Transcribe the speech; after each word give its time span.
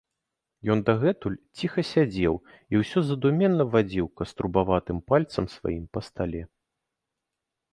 Ён 0.75 0.79
дагэтуль 0.87 1.35
ціха 1.59 1.81
сядзеў 1.89 2.35
і 2.75 2.81
ўсё 2.83 2.99
задуменна 3.09 3.67
вадзіў 3.75 4.05
каструбаватым 4.23 4.97
пальцам 5.13 5.45
сваім 5.57 5.85
па 5.99 6.05
стале. 6.09 6.41